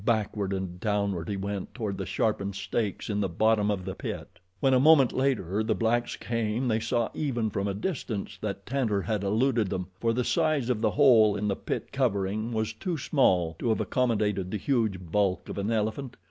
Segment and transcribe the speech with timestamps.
[0.03, 4.39] Backward and downward he went toward the sharpened stakes in the bottom of the pit.
[4.59, 9.03] When, a moment later, the blacks came they saw even from a distance that Tantor
[9.03, 12.97] had eluded them, for the size of the hole in the pit covering was too
[12.97, 16.15] small to have accommodated the huge bulk of an elephant.